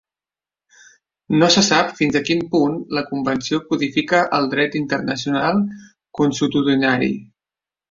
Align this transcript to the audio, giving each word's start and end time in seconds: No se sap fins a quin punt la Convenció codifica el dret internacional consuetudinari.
No 1.41 1.49
se 1.55 1.61
sap 1.67 1.91
fins 1.99 2.17
a 2.19 2.21
quin 2.29 2.41
punt 2.55 2.79
la 2.99 3.03
Convenció 3.11 3.61
codifica 3.67 4.23
el 4.39 4.51
dret 4.55 4.81
internacional 4.83 5.63
consuetudinari. 6.23 7.15